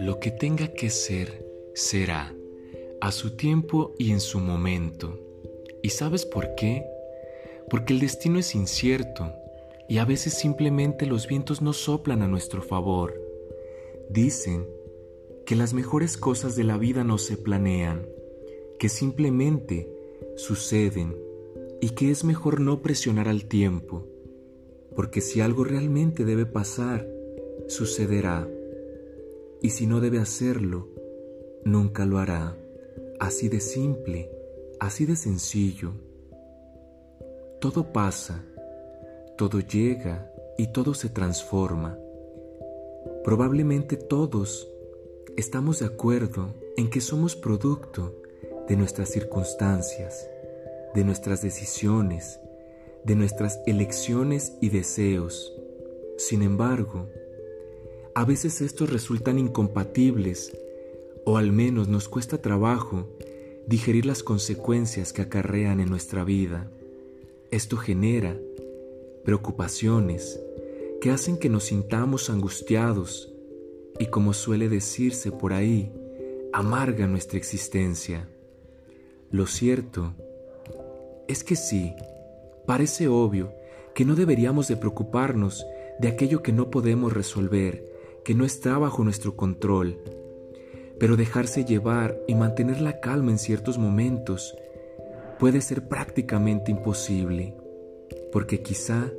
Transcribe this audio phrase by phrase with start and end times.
[0.00, 2.34] Lo que tenga que ser, será,
[3.00, 5.18] a su tiempo y en su momento.
[5.82, 6.84] ¿Y sabes por qué?
[7.68, 9.32] Porque el destino es incierto
[9.88, 13.20] y a veces simplemente los vientos no soplan a nuestro favor.
[14.08, 14.66] Dicen
[15.46, 18.06] que las mejores cosas de la vida no se planean,
[18.78, 19.88] que simplemente
[20.36, 21.16] suceden
[21.80, 24.06] y que es mejor no presionar al tiempo,
[24.94, 27.06] porque si algo realmente debe pasar,
[27.68, 28.48] sucederá,
[29.62, 30.88] y si no debe hacerlo,
[31.64, 32.56] nunca lo hará.
[33.18, 34.30] Así de simple,
[34.78, 35.92] así de sencillo.
[37.60, 38.42] Todo pasa,
[39.36, 41.98] todo llega y todo se transforma.
[43.24, 44.68] Probablemente todos
[45.36, 48.16] estamos de acuerdo en que somos producto
[48.66, 50.28] de nuestras circunstancias,
[50.94, 52.40] de nuestras decisiones,
[53.04, 55.52] de nuestras elecciones y deseos.
[56.18, 57.08] Sin embargo,
[58.14, 60.56] a veces estos resultan incompatibles
[61.24, 63.08] o al menos nos cuesta trabajo
[63.66, 66.70] digerir las consecuencias que acarrean en nuestra vida.
[67.50, 68.36] Esto genera
[69.24, 70.40] preocupaciones
[71.00, 73.32] que hacen que nos sintamos angustiados
[73.98, 75.92] y como suele decirse por ahí,
[76.52, 78.28] amarga nuestra existencia.
[79.30, 80.14] Lo cierto
[81.28, 81.94] es que sí,
[82.70, 83.52] parece obvio
[83.96, 85.66] que no deberíamos de preocuparnos
[85.98, 87.84] de aquello que no podemos resolver,
[88.24, 89.98] que no está bajo nuestro control,
[91.00, 94.54] pero dejarse llevar y mantener la calma en ciertos momentos
[95.40, 97.56] puede ser prácticamente imposible,
[98.30, 99.10] porque quizá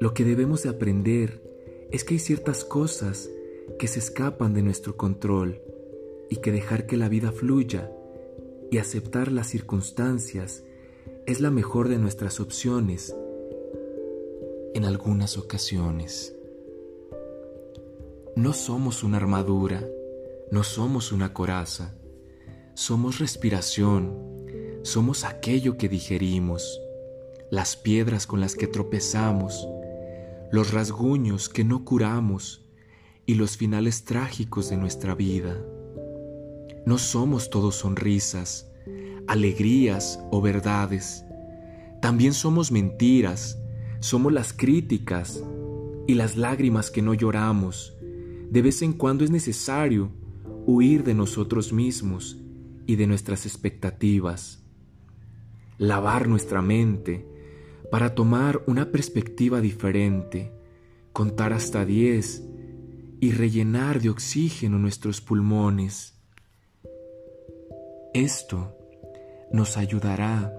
[0.00, 1.42] lo que debemos de aprender
[1.90, 3.28] es que hay ciertas cosas
[3.78, 5.60] que se escapan de nuestro control
[6.30, 7.92] y que dejar que la vida fluya
[8.70, 10.64] y aceptar las circunstancias
[11.28, 13.14] es la mejor de nuestras opciones
[14.72, 16.34] en algunas ocasiones.
[18.34, 19.86] No somos una armadura,
[20.50, 21.94] no somos una coraza,
[22.72, 26.80] somos respiración, somos aquello que digerimos,
[27.50, 29.68] las piedras con las que tropezamos,
[30.50, 32.64] los rasguños que no curamos
[33.26, 35.62] y los finales trágicos de nuestra vida.
[36.86, 38.67] No somos todos sonrisas,
[39.28, 41.24] alegrías o verdades.
[42.00, 43.58] También somos mentiras,
[44.00, 45.44] somos las críticas
[46.06, 47.94] y las lágrimas que no lloramos.
[48.50, 50.10] De vez en cuando es necesario
[50.66, 52.38] huir de nosotros mismos
[52.86, 54.64] y de nuestras expectativas.
[55.76, 57.26] Lavar nuestra mente
[57.90, 60.52] para tomar una perspectiva diferente,
[61.12, 62.42] contar hasta diez
[63.20, 66.18] y rellenar de oxígeno nuestros pulmones.
[68.14, 68.77] Esto
[69.50, 70.54] nos ayudará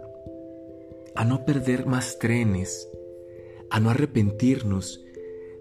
[1.16, 2.90] a no perder más trenes,
[3.70, 5.04] a no arrepentirnos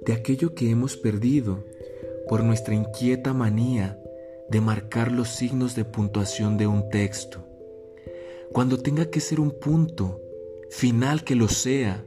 [0.04, 1.64] de aquello que hemos perdido
[2.28, 4.00] por nuestra inquieta manía
[4.48, 7.44] de marcar los signos de puntuación de un texto.
[8.52, 10.20] Cuando tenga que ser un punto,
[10.70, 12.04] final que lo sea,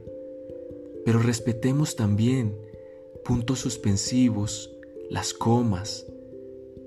[1.05, 2.55] pero respetemos también
[3.23, 4.75] puntos suspensivos,
[5.09, 6.07] las comas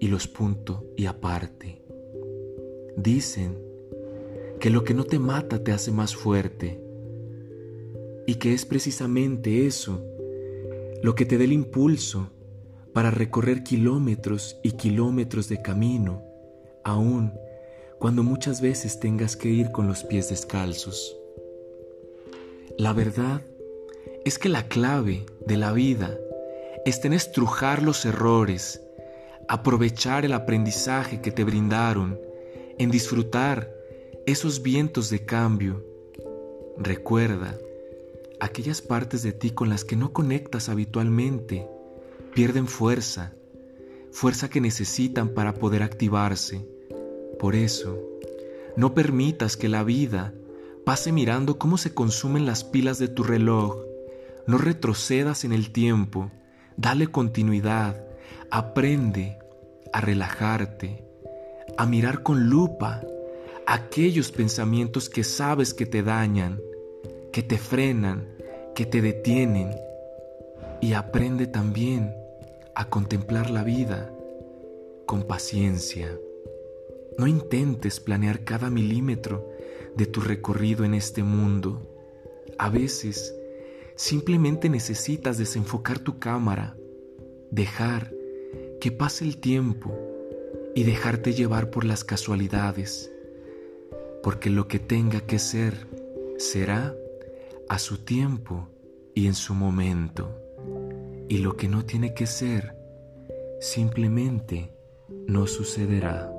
[0.01, 1.83] y los puntos y aparte.
[2.97, 3.74] Dicen
[4.65, 6.81] que lo que no te mata te hace más fuerte
[8.27, 10.03] y que es precisamente eso
[11.03, 12.31] lo que te dé el impulso
[12.95, 16.23] para recorrer kilómetros y kilómetros de camino,
[16.83, 17.35] aun
[17.99, 21.15] cuando muchas veces tengas que ir con los pies descalzos.
[22.79, 23.43] La verdad
[24.25, 26.17] es que la clave de la vida
[26.87, 28.81] está en estrujar los errores,
[29.47, 32.19] aprovechar el aprendizaje que te brindaron,
[32.79, 33.74] en disfrutar
[34.27, 35.85] esos vientos de cambio.
[36.79, 37.59] Recuerda,
[38.41, 41.67] aquellas partes de ti con las que no conectas habitualmente
[42.35, 43.35] pierden fuerza,
[44.11, 46.67] fuerza que necesitan para poder activarse.
[47.39, 47.99] Por eso,
[48.77, 50.35] no permitas que la vida
[50.85, 53.77] pase mirando cómo se consumen las pilas de tu reloj.
[54.47, 56.31] No retrocedas en el tiempo
[56.77, 58.05] Dale continuidad,
[58.51, 59.39] aprende
[59.93, 61.05] a relajarte,
[61.79, 63.01] a mirar con lupa
[63.67, 66.61] aquellos pensamientos que sabes que te dañan,
[67.33, 68.29] que te frenan,
[68.75, 69.71] que te detienen.
[70.81, 72.15] Y aprende también
[72.75, 74.13] a contemplar la vida
[75.07, 76.19] con paciencia.
[77.19, 79.49] No intentes planear cada milímetro
[79.97, 81.81] de tu recorrido en este mundo.
[82.59, 83.35] A veces
[83.97, 86.77] Simplemente necesitas desenfocar tu cámara,
[87.53, 88.13] dejar
[88.81, 89.97] que pase el tiempo
[90.75, 93.13] y dejarte llevar por las casualidades,
[94.25, 95.87] porque lo que tenga que ser
[96.39, 96.95] será
[97.69, 98.71] a su tiempo
[99.15, 100.41] y en su momento,
[101.29, 102.75] y lo que no tiene que ser,
[103.61, 104.73] simplemente
[105.29, 106.33] no sucederá.